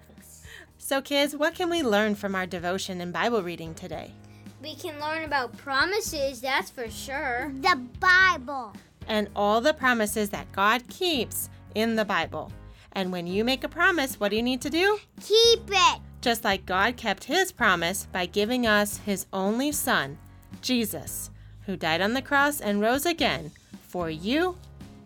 So, 0.79 1.01
kids, 1.01 1.35
what 1.35 1.53
can 1.53 1.69
we 1.69 1.83
learn 1.83 2.15
from 2.15 2.33
our 2.33 2.47
devotion 2.47 2.99
and 3.01 3.13
Bible 3.13 3.43
reading 3.43 3.75
today? 3.75 4.13
We 4.61 4.75
can 4.75 4.99
learn 4.99 5.23
about 5.23 5.55
promises, 5.57 6.41
that's 6.41 6.71
for 6.71 6.89
sure. 6.89 7.51
The 7.61 7.79
Bible. 7.99 8.73
And 9.11 9.27
all 9.35 9.59
the 9.59 9.73
promises 9.73 10.29
that 10.29 10.49
God 10.53 10.87
keeps 10.87 11.49
in 11.75 11.97
the 11.97 12.05
Bible. 12.05 12.49
And 12.93 13.11
when 13.11 13.27
you 13.27 13.43
make 13.43 13.65
a 13.65 13.67
promise, 13.67 14.17
what 14.17 14.29
do 14.29 14.37
you 14.37 14.41
need 14.41 14.61
to 14.61 14.69
do? 14.69 14.99
Keep 15.21 15.69
it. 15.69 15.99
Just 16.21 16.45
like 16.45 16.65
God 16.65 16.95
kept 16.95 17.25
his 17.25 17.51
promise 17.51 18.07
by 18.13 18.25
giving 18.25 18.65
us 18.65 18.99
his 18.99 19.25
only 19.33 19.73
son, 19.73 20.17
Jesus, 20.61 21.29
who 21.65 21.75
died 21.75 21.99
on 21.99 22.13
the 22.13 22.21
cross 22.21 22.61
and 22.61 22.79
rose 22.79 23.05
again 23.05 23.51
for 23.81 24.09
you 24.09 24.55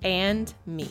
and 0.03 0.53
me. 0.67 0.87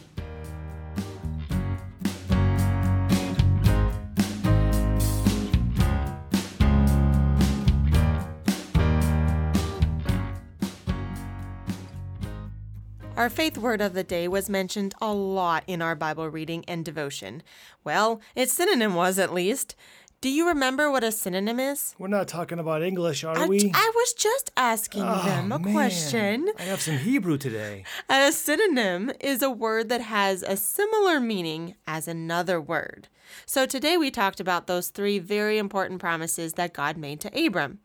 Our 13.25 13.31
faith 13.31 13.57
word 13.57 13.81
of 13.81 13.95
the 13.95 14.05
day 14.05 14.29
was 14.29 14.51
mentioned 14.51 14.95
a 15.01 15.11
lot 15.11 15.65
in 15.67 15.81
our 15.81 15.95
Bible 15.95 16.29
reading 16.29 16.63
and 16.69 16.85
devotion. 16.85 17.43
Well, 17.83 18.21
its 18.37 18.53
synonym 18.53 18.95
was 18.95 19.19
at 19.19 19.33
least. 19.33 19.75
Do 20.21 20.29
you 20.29 20.47
remember 20.47 20.91
what 20.91 21.03
a 21.03 21.11
synonym 21.11 21.59
is? 21.59 21.95
We're 21.99 22.09
not 22.09 22.29
talking 22.29 22.59
about 22.59 22.83
English, 22.83 23.25
are 23.25 23.39
I, 23.39 23.47
we? 23.47 23.73
I 23.73 23.93
was 23.95 24.13
just 24.13 24.51
asking 24.59 25.05
oh, 25.05 25.23
them 25.25 25.53
a 25.53 25.55
Oh, 25.55 25.59
man. 25.59 25.73
question. 25.73 26.51
I 26.59 26.65
have 26.65 26.83
some 26.83 26.99
Hebrew 26.99 27.39
today. 27.39 27.85
A 28.11 28.31
synonym 28.31 29.11
is 29.21 29.41
a 29.41 29.49
word 29.49 29.89
that 29.89 30.03
has 30.03 30.43
a 30.43 30.59
similar 30.59 31.19
meaning 31.19 31.77
as 31.87 32.07
another 32.07 32.61
word. 32.61 33.09
So 33.47 33.65
today 33.65 33.97
we 33.97 34.11
talked 34.11 34.39
about 34.39 34.67
those 34.67 34.89
three 34.89 35.19
very 35.19 35.57
important 35.57 35.99
promises 35.99 36.53
that 36.53 36.75
God 36.75 36.99
made 36.99 37.21
to 37.23 37.47
Abram. 37.47 37.79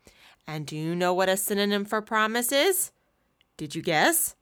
And 0.46 0.66
do 0.66 0.76
you 0.76 0.94
know 0.94 1.14
what 1.14 1.30
a 1.30 1.38
synonym 1.38 1.86
for 1.86 2.02
promise 2.02 2.52
is? 2.52 2.92
Did 3.56 3.74
you 3.74 3.80
guess? 3.80 4.36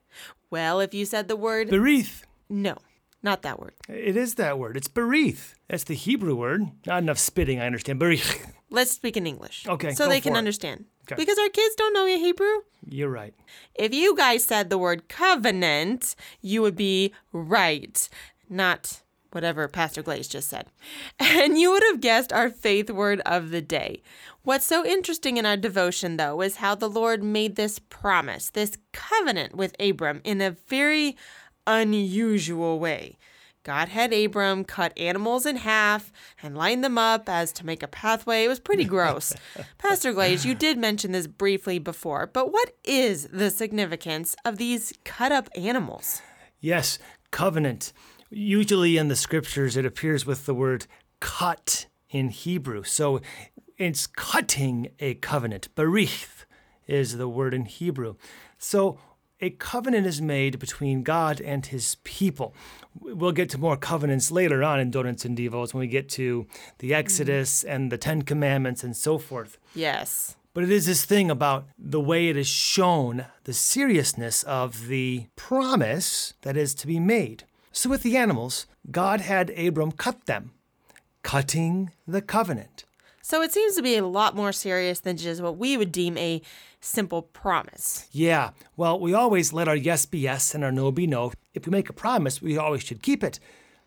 Well, 0.51 0.81
if 0.81 0.95
you 0.95 1.05
said 1.05 1.29
the 1.29 1.37
word 1.37 1.69
Berith. 1.69 2.23
no, 2.49 2.79
not 3.23 3.43
that 3.43 3.59
word. 3.61 3.75
It 3.89 4.17
is 4.17 4.37
that 4.37 4.59
word. 4.59 4.77
It's 4.77 4.89
berith. 4.89 5.55
That's 5.69 5.85
the 5.85 5.95
Hebrew 5.95 6.35
word. 6.35 6.63
Not 6.87 7.03
enough 7.03 7.19
spitting, 7.19 7.61
I 7.61 7.67
understand. 7.67 8.01
Berith. 8.01 8.51
Let's 8.71 8.91
speak 8.93 9.17
in 9.17 9.27
English. 9.27 9.67
Okay, 9.67 9.93
So 9.95 10.09
they 10.09 10.21
can 10.21 10.35
it. 10.35 10.39
understand. 10.39 10.85
Okay. 11.05 11.17
Because 11.17 11.39
our 11.39 11.49
kids 11.49 11.75
don't 11.75 11.95
know 11.95 12.07
Hebrew. 12.07 12.63
You're 12.87 13.09
right. 13.11 13.35
If 13.75 13.95
you 13.95 14.15
guys 14.15 14.45
said 14.45 14.69
the 14.69 14.77
word 14.79 15.09
covenant, 15.09 16.15
you 16.43 16.61
would 16.63 16.77
be 16.77 17.13
right, 17.33 18.09
not 18.49 19.01
whatever 19.39 19.69
Pastor 19.69 20.03
Glaze 20.03 20.27
just 20.27 20.49
said. 20.49 20.67
And 21.21 21.57
you 21.57 21.71
would 21.71 21.85
have 21.85 22.01
guessed 22.01 22.33
our 22.33 22.51
faith 22.51 22.91
word 22.91 23.21
of 23.25 23.51
the 23.51 23.63
day. 23.63 24.03
What's 24.43 24.67
so 24.67 24.85
interesting 24.85 25.37
in 25.37 25.47
our 25.47 25.57
devotion, 25.57 26.17
though, 26.17 26.41
is 26.41 26.57
how 26.57 26.75
the 26.75 26.89
Lord 26.89 27.23
made 27.23 27.55
this 27.55 27.79
promise, 27.79 28.51
this 28.51 28.77
covenant 28.93 29.55
with 29.55 29.77
Abram 29.79 30.21
in 30.25 30.41
a 30.41 30.57
very 30.67 31.17
unusual 31.69 32.81
way. 32.81 33.17
God 33.63 33.91
had 33.91 34.13
Abram 34.13 34.65
cut 34.65 34.99
animals 34.99 35.47
in 35.47 35.57
half 35.57 36.11
and 36.43 36.57
line 36.57 36.81
them 36.81 36.99
up 36.99 37.29
as 37.29 37.53
to 37.53 37.67
make 37.67 37.83
a 37.85 37.89
pathway. 37.89 38.45
It 38.45 38.49
was 38.49 38.59
pretty 38.59 38.85
gross. 38.85 39.35
Pastor 39.79 40.13
Glaze, 40.13 40.45
you 40.45 40.57
did 40.57 40.79
mention 40.79 41.13
this 41.13 41.29
briefly 41.29 41.79
before, 41.79 42.27
but 42.27 42.51
what 42.53 42.75
is 42.83 43.29
the 43.31 43.51
significance 43.51 44.35
of 44.45 44.57
these 44.57 44.93
cut 45.05 45.31
up 45.31 45.49
animals? 45.55 46.23
Yes, 46.61 46.99
covenant. 47.31 47.93
Usually 48.31 48.97
in 48.97 49.09
the 49.09 49.17
scriptures, 49.17 49.77
it 49.77 49.87
appears 49.87 50.27
with 50.27 50.47
the 50.47 50.55
word 50.55 50.87
cut 51.21 51.87
in 52.11 52.29
Hebrew. 52.29 52.83
So 52.83 53.21
it's 53.77 54.07
cutting 54.07 54.91
a 54.99 55.15
covenant. 55.15 55.69
Berith 55.75 56.45
is 56.87 57.17
the 57.17 57.29
word 57.29 57.55
in 57.55 57.65
Hebrew. 57.65 58.17
So 58.59 58.99
a 59.41 59.51
covenant 59.51 60.07
is 60.07 60.21
made 60.21 60.59
between 60.59 61.03
God 61.03 61.41
and 61.41 61.65
his 61.65 61.97
people. 62.03 62.55
We'll 63.01 63.33
get 63.33 63.49
to 63.51 63.59
more 63.59 63.77
covenants 63.77 64.31
later 64.31 64.65
on 64.65 64.81
in 64.81 64.91
Donuts 64.91 65.25
and 65.25 65.39
Devos 65.39 65.73
when 65.73 65.81
we 65.81 65.87
get 65.87 66.09
to 66.11 66.47
the 66.79 66.89
mm-hmm. 66.89 66.99
Exodus 66.99 67.63
and 67.63 67.93
the 67.93 67.99
Ten 67.99 68.23
Commandments 68.23 68.83
and 68.83 68.97
so 68.97 69.17
forth. 69.17 69.59
Yes. 69.75 70.37
But 70.55 70.65
it 70.65 70.71
is 70.73 70.87
this 70.87 71.05
thing 71.05 71.31
about 71.31 71.69
the 71.79 72.01
way 72.01 72.29
it 72.29 72.37
is 72.37 72.49
shown 72.49 73.27
the 73.45 73.53
seriousness 73.53 74.43
of 74.43 74.89
the 74.89 75.27
promise 75.37 76.35
that 76.43 76.57
is 76.57 76.75
to 76.77 76.87
be 76.89 76.99
made. 76.99 77.45
So, 77.79 77.89
with 77.89 78.03
the 78.03 78.17
animals, 78.17 78.67
God 78.91 79.21
had 79.21 79.51
Abram 79.51 79.93
cut 79.93 80.27
them, 80.27 80.51
cutting 81.23 81.93
the 82.09 82.21
covenant. 82.21 82.85
So 83.23 83.41
it 83.41 83.53
seems 83.53 83.77
to 83.77 83.83
be 83.83 83.95
a 83.95 84.05
lot 84.05 84.35
more 84.35 84.51
serious 84.51 84.99
than 84.99 85.17
just 85.17 85.41
what 85.41 85.59
we 85.59 85.77
would 85.77 85.93
deem 85.93 86.19
a 86.19 86.43
simple 86.81 87.23
promise. 87.23 88.09
Yeah, 88.11 88.51
well, 88.77 88.99
we 88.99 89.15
always 89.15 89.53
let 89.53 89.69
our 89.69 89.77
yes 89.77 90.07
be 90.07 90.19
yes 90.19 90.57
and 90.57 90.65
our 90.65 90.73
no 90.73 90.91
be 90.91 91.07
no. 91.07 91.31
If 91.55 91.67
we 91.67 91.71
make 91.71 91.89
a 91.89 91.93
promise, 91.93 92.43
we 92.43 92.59
always 92.59 92.83
should 92.83 93.01
keep 93.01 93.23
it. 93.23 93.39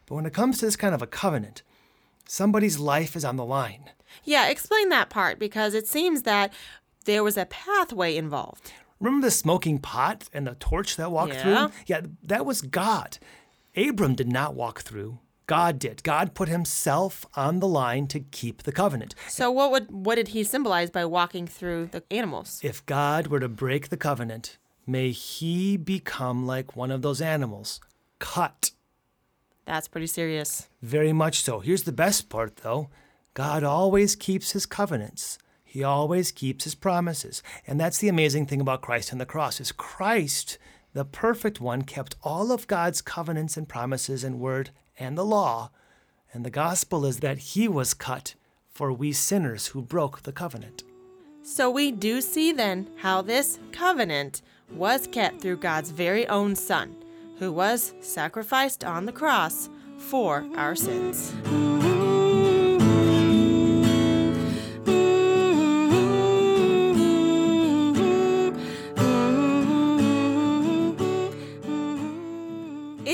But 0.06 0.16
when 0.16 0.26
it 0.26 0.34
comes 0.34 0.60
to 0.60 0.66
this 0.68 0.78
kind 0.78 0.96
of 0.96 1.02
a 1.02 1.08
covenant, 1.08 1.62
somebody's 2.26 2.80
life 2.80 3.18
is 3.18 3.26
on 3.26 3.36
the 3.36 3.44
line. 3.44 3.90
Yeah, 4.24 4.48
explain 4.48 4.88
that 4.88 5.10
part 5.10 5.38
because 5.38 5.74
it 5.74 5.86
seems 5.86 6.22
that 6.22 6.54
there 7.04 7.26
was 7.26 7.36
a 7.36 7.46
pathway 7.46 8.16
involved. 8.16 8.72
Remember 9.02 9.28
the 9.28 9.32
smoking 9.32 9.80
pot 9.80 10.30
and 10.32 10.48
the 10.48 10.56
torch 10.56 10.96
that 10.96 11.12
walked 11.12 11.34
Yeah. 11.34 11.42
through? 11.68 11.76
Yeah, 11.88 12.02
that 12.24 12.46
was 12.46 12.62
God. 12.62 13.18
Abram 13.76 14.16
did 14.16 14.32
not 14.32 14.56
walk 14.56 14.82
through. 14.82 15.20
God 15.48 15.80
did. 15.80 16.04
God 16.04 16.34
put 16.34 16.48
himself 16.48 17.26
on 17.36 17.60
the 17.60 17.68
line 17.68 18.08
to 18.08 18.20
keep 18.20 18.64
the 18.64 18.72
covenant. 18.72 19.16
So 19.28 19.52
what 19.52 19.72
would 19.72 19.92
what 19.92 20.16
did 20.16 20.30
he 20.30 20.44
symbolize 20.44 20.90
by 20.90 21.06
walking 21.06 21.46
through 21.46 21.88
the 21.88 22.04
animals? 22.10 22.62
If 22.64 22.86
God 22.86 23.28
were 23.28 23.40
to 23.40 23.50
break 23.50 23.90
the 23.90 23.98
covenant, 23.98 24.58
may 24.88 25.12
he 25.12 25.76
become 25.78 26.46
like 26.48 26.76
one 26.76 26.92
of 26.92 27.02
those 27.02 27.22
animals, 27.22 27.82
cut. 28.20 28.72
That's 29.66 29.88
pretty 29.88 30.08
serious. 30.08 30.70
Very 30.82 31.14
much 31.14 31.42
so. 31.42 31.60
Here's 31.60 31.84
the 31.84 31.92
best 31.92 32.30
part, 32.30 32.58
though 32.58 32.90
God 33.34 33.64
always 33.64 34.16
keeps 34.16 34.52
his 34.52 34.66
covenants. 34.66 35.38
He 35.64 35.84
always 35.84 36.32
keeps 36.34 36.66
his 36.66 36.76
promises. 36.76 37.42
And 37.66 37.80
that's 37.80 38.00
the 38.00 38.10
amazing 38.10 38.46
thing 38.48 38.60
about 38.60 38.82
Christ 38.82 39.12
and 39.12 39.22
the 39.22 39.26
cross 39.26 39.62
is 39.62 39.72
Christ, 39.72 40.58
the 40.94 41.06
perfect 41.06 41.62
one, 41.62 41.84
kept 41.84 42.16
all 42.24 42.52
of 42.52 42.68
God's 42.68 43.02
covenants 43.02 43.58
and 43.58 43.68
promises 43.68 44.24
and 44.24 44.40
word 44.40 44.72
and 45.00 45.18
the 45.18 45.26
law. 45.26 45.72
And 46.34 46.46
the 46.46 46.50
gospel 46.50 47.06
is 47.06 47.20
that 47.20 47.38
he 47.38 47.68
was 47.68 47.94
cut 47.94 48.36
for 48.70 48.92
we 48.92 49.12
sinners 49.12 49.68
who 49.68 49.82
broke 49.82 50.24
the 50.24 50.32
covenant. 50.32 50.84
So 51.44 51.70
we 51.70 51.92
do 51.92 52.22
see 52.22 52.52
then 52.52 52.90
how 52.98 53.22
this 53.22 53.60
covenant 53.72 54.42
was 54.72 55.08
kept 55.08 55.42
through 55.42 55.58
God's 55.58 55.92
very 55.92 56.28
own 56.28 56.56
Son, 56.56 56.96
who 57.40 57.52
was 57.52 57.94
sacrificed 58.00 58.84
on 58.84 59.06
the 59.06 59.12
cross 59.12 59.70
for 59.98 60.46
our 60.56 60.76
sins. 60.76 61.34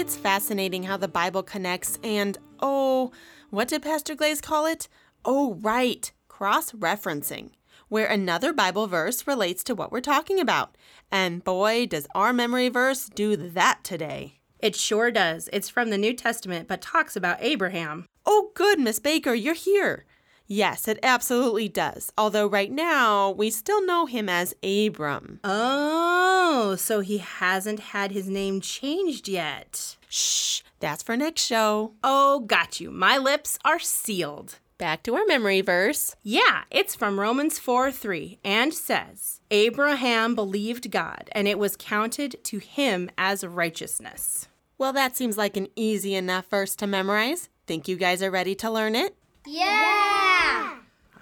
It's 0.08 0.16
fascinating 0.16 0.84
how 0.84 0.96
the 0.96 1.10
Bible 1.10 1.44
connects 1.44 2.00
and, 2.02 2.38
oh, 2.62 3.12
what 3.50 3.68
did 3.68 3.82
Pastor 3.82 4.16
Glaze 4.16 4.40
call 4.40 4.66
it? 4.66 4.88
Oh, 5.26 5.56
right, 5.56 6.10
cross 6.30 6.72
referencing, 6.72 7.50
where 7.90 8.06
another 8.06 8.54
Bible 8.54 8.88
verse 8.88 9.28
relates 9.28 9.66
to 9.66 9.76
what 9.76 9.92
we're 9.92 10.00
talking 10.00 10.40
about. 10.40 10.78
And 11.12 11.44
boy, 11.44 11.88
does 11.88 12.08
our 12.16 12.32
memory 12.32 12.70
verse 12.70 13.10
do 13.10 13.36
that 13.36 13.84
today. 13.84 14.36
It 14.60 14.78
sure 14.78 15.12
does. 15.12 15.50
It's 15.52 15.68
from 15.68 15.90
the 15.90 15.98
New 15.98 16.14
Testament, 16.14 16.70
but 16.70 16.82
talks 16.82 17.18
about 17.18 17.40
Abraham. 17.42 18.06
Oh, 18.26 18.52
good, 18.54 18.80
Miss 18.80 19.00
Baker, 19.00 19.34
you're 19.34 19.56
here. 19.56 20.06
Yes, 20.50 20.88
it 20.88 21.00
absolutely 21.04 21.68
does. 21.68 22.14
Although 22.18 22.48
right 22.48 22.72
now 22.72 23.32
we 23.32 23.50
still 23.50 23.86
know 23.86 24.06
him 24.06 24.30
as 24.30 24.56
Abram. 24.64 25.42
Oh, 25.44 26.78
so 26.80 27.02
he 27.02 27.18
hasn't 27.18 27.82
had 27.82 28.14
his 28.14 28.30
name 28.30 28.62
changed 28.62 29.28
yet. 29.28 29.97
Shh, 30.10 30.62
that's 30.80 31.04
for 31.04 31.18
next 31.18 31.42
show. 31.42 31.94
Oh, 32.04 32.40
got 32.40 32.80
you. 32.80 32.92
My 32.92 33.18
lips 33.18 33.60
are 33.66 33.80
sealed. 33.80 34.60
Back 34.78 35.02
to 35.04 35.16
our 35.16 35.26
memory 35.26 35.62
verse. 35.62 36.16
Yeah, 36.22 36.64
it's 36.70 36.96
from 36.96 37.20
Romans 37.20 37.58
4 37.58 37.92
3 37.92 38.40
and 38.44 38.74
says, 38.74 39.42
Abraham 39.50 40.36
believed 40.36 40.92
God, 40.92 41.30
and 41.32 41.48
it 41.48 41.58
was 41.58 41.76
counted 41.76 42.38
to 42.44 42.60
him 42.60 43.10
as 43.18 43.44
righteousness. 43.44 44.48
Well, 44.78 44.94
that 44.94 45.16
seems 45.16 45.38
like 45.38 45.58
an 45.58 45.68
easy 45.76 46.14
enough 46.14 46.48
verse 46.50 46.76
to 46.76 46.88
memorize. 46.88 47.50
Think 47.66 47.88
you 47.88 47.96
guys 47.96 48.22
are 48.22 48.30
ready 48.32 48.54
to 48.56 48.70
learn 48.70 48.96
it? 48.96 49.16
Yeah! 49.48 50.76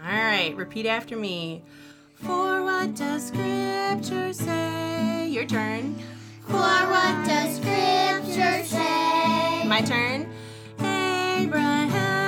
All 0.03 0.11
right, 0.11 0.53
repeat 0.55 0.85
after 0.85 1.15
me. 1.15 1.63
For 2.15 2.61
what 2.61 2.93
does 2.95 3.27
Scripture 3.27 4.33
say? 4.33 5.27
Your 5.29 5.45
turn. 5.45 5.95
For 6.45 6.53
what 6.53 7.25
does 7.25 7.55
Scripture 7.55 8.04
say? 8.35 9.63
My 9.65 9.81
turn. 9.81 10.27
Abraham 10.79 12.24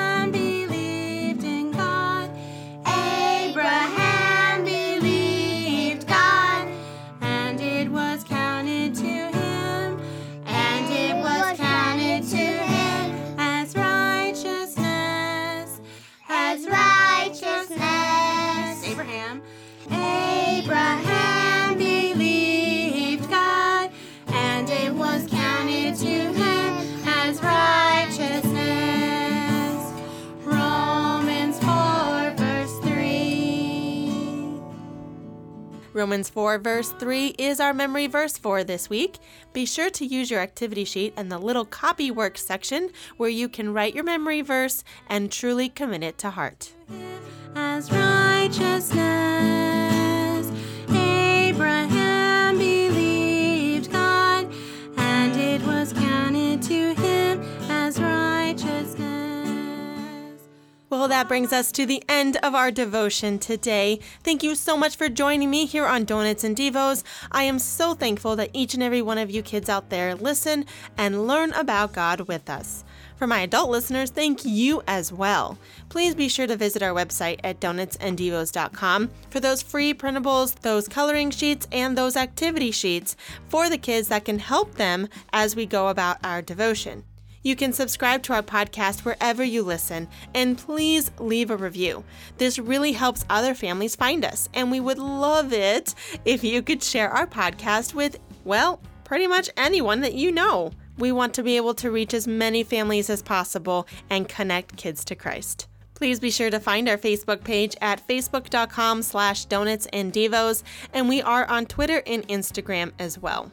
Romans 36.07 36.29
4, 36.29 36.59
verse 36.59 36.93
3 36.93 37.35
is 37.37 37.59
our 37.59 37.73
memory 37.73 38.07
verse 38.07 38.37
for 38.37 38.63
this 38.63 38.89
week. 38.89 39.17
Be 39.51 39.65
sure 39.65 39.89
to 39.89 40.05
use 40.05 40.31
your 40.31 40.39
activity 40.39 40.85
sheet 40.85 41.13
and 41.17 41.29
the 41.29 41.37
little 41.37 41.65
copy 41.65 42.11
work 42.11 42.37
section 42.37 42.91
where 43.17 43.29
you 43.29 43.49
can 43.49 43.73
write 43.73 43.93
your 43.93 44.05
memory 44.05 44.39
verse 44.39 44.85
and 45.09 45.29
truly 45.29 45.67
commit 45.67 46.03
it 46.03 46.17
to 46.19 46.29
heart. 46.29 46.71
Well, 61.07 61.23
that 61.23 61.29
brings 61.29 61.53
us 61.53 61.71
to 61.71 61.85
the 61.85 62.03
end 62.09 62.35
of 62.43 62.53
our 62.53 62.69
devotion 62.69 63.39
today. 63.39 64.01
Thank 64.23 64.43
you 64.43 64.55
so 64.55 64.75
much 64.75 64.97
for 64.97 65.07
joining 65.07 65.49
me 65.49 65.65
here 65.65 65.85
on 65.85 66.03
Donuts 66.03 66.43
and 66.43 66.53
Devos. 66.53 67.01
I 67.31 67.43
am 67.43 67.59
so 67.59 67.93
thankful 67.93 68.35
that 68.35 68.49
each 68.51 68.73
and 68.73 68.83
every 68.83 69.01
one 69.01 69.17
of 69.17 69.31
you 69.31 69.41
kids 69.41 69.69
out 69.69 69.89
there 69.89 70.15
listen 70.15 70.65
and 70.97 71.25
learn 71.25 71.53
about 71.53 71.93
God 71.93 72.27
with 72.27 72.49
us. 72.49 72.83
For 73.15 73.25
my 73.25 73.39
adult 73.39 73.69
listeners, 73.69 74.09
thank 74.09 74.43
you 74.43 74.83
as 74.85 75.13
well. 75.13 75.57
Please 75.87 76.13
be 76.13 76.27
sure 76.27 76.45
to 76.45 76.57
visit 76.57 76.83
our 76.83 76.93
website 76.93 77.39
at 77.41 77.61
donutsanddevos.com 77.61 79.09
for 79.29 79.39
those 79.39 79.61
free 79.61 79.93
printables, 79.93 80.59
those 80.59 80.89
coloring 80.89 81.31
sheets, 81.31 81.69
and 81.71 81.97
those 81.97 82.17
activity 82.17 82.71
sheets 82.71 83.15
for 83.47 83.69
the 83.69 83.77
kids 83.77 84.09
that 84.09 84.25
can 84.25 84.39
help 84.39 84.75
them 84.75 85.07
as 85.31 85.55
we 85.55 85.65
go 85.65 85.87
about 85.87 86.17
our 86.21 86.41
devotion. 86.41 87.05
You 87.43 87.55
can 87.55 87.73
subscribe 87.73 88.23
to 88.23 88.33
our 88.33 88.43
podcast 88.43 89.05
wherever 89.05 89.43
you 89.43 89.63
listen, 89.63 90.07
and 90.33 90.57
please 90.57 91.11
leave 91.19 91.51
a 91.51 91.57
review. 91.57 92.03
This 92.37 92.59
really 92.59 92.93
helps 92.93 93.25
other 93.29 93.53
families 93.53 93.95
find 93.95 94.25
us, 94.25 94.49
and 94.53 94.71
we 94.71 94.79
would 94.79 94.99
love 94.99 95.53
it 95.53 95.93
if 96.25 96.43
you 96.43 96.61
could 96.61 96.83
share 96.83 97.09
our 97.09 97.27
podcast 97.27 97.93
with, 97.93 98.19
well, 98.43 98.81
pretty 99.03 99.27
much 99.27 99.49
anyone 99.55 100.01
that 100.01 100.13
you 100.15 100.31
know. 100.31 100.71
We 100.97 101.11
want 101.11 101.33
to 101.35 101.43
be 101.43 101.57
able 101.57 101.75
to 101.75 101.91
reach 101.91 102.13
as 102.13 102.27
many 102.27 102.63
families 102.63 103.09
as 103.09 103.21
possible 103.21 103.87
and 104.09 104.27
connect 104.27 104.75
kids 104.75 105.05
to 105.05 105.15
Christ. 105.15 105.67
Please 105.93 106.19
be 106.19 106.29
sure 106.29 106.49
to 106.49 106.59
find 106.59 106.87
our 106.89 106.97
Facebook 106.97 107.43
page 107.43 107.75
at 107.81 108.05
facebook.com 108.07 109.01
slash 109.01 109.45
donuts 109.45 109.87
and 109.93 110.13
devos, 110.13 110.63
and 110.93 111.07
we 111.07 111.21
are 111.21 111.45
on 111.45 111.65
Twitter 111.65 112.03
and 112.05 112.27
Instagram 112.27 112.91
as 112.99 113.17
well. 113.17 113.51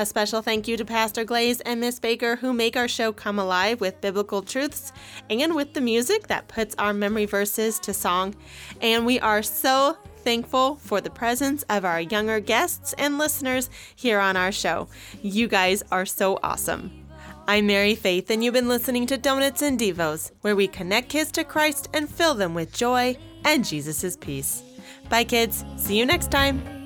A 0.00 0.06
special 0.06 0.42
thank 0.42 0.68
you 0.68 0.76
to 0.76 0.84
Pastor 0.84 1.24
Glaze 1.24 1.60
and 1.62 1.80
Miss 1.80 1.98
Baker 1.98 2.36
who 2.36 2.52
make 2.52 2.76
our 2.76 2.86
show 2.86 3.10
come 3.10 3.40
alive 3.40 3.80
with 3.80 4.00
biblical 4.00 4.42
truths 4.42 4.92
and 5.28 5.56
with 5.56 5.74
the 5.74 5.80
music 5.80 6.28
that 6.28 6.46
puts 6.46 6.76
our 6.78 6.92
memory 6.92 7.26
verses 7.26 7.80
to 7.80 7.92
song. 7.92 8.36
And 8.80 9.04
we 9.04 9.18
are 9.18 9.42
so 9.42 9.98
thankful 10.18 10.76
for 10.76 11.00
the 11.00 11.10
presence 11.10 11.64
of 11.64 11.84
our 11.84 12.00
younger 12.00 12.38
guests 12.38 12.92
and 12.96 13.18
listeners 13.18 13.70
here 13.96 14.20
on 14.20 14.36
our 14.36 14.52
show. 14.52 14.86
You 15.20 15.48
guys 15.48 15.82
are 15.90 16.06
so 16.06 16.38
awesome. 16.44 16.92
I'm 17.48 17.66
Mary 17.66 17.96
Faith, 17.96 18.30
and 18.30 18.44
you've 18.44 18.54
been 18.54 18.68
listening 18.68 19.06
to 19.06 19.18
Donuts 19.18 19.62
and 19.62 19.80
Devos, 19.80 20.30
where 20.42 20.54
we 20.54 20.68
connect 20.68 21.08
kids 21.08 21.32
to 21.32 21.42
Christ 21.42 21.88
and 21.92 22.08
fill 22.08 22.34
them 22.34 22.54
with 22.54 22.72
joy 22.72 23.16
and 23.44 23.64
Jesus' 23.64 24.16
peace. 24.16 24.62
Bye, 25.08 25.24
kids. 25.24 25.64
See 25.76 25.98
you 25.98 26.06
next 26.06 26.30
time. 26.30 26.77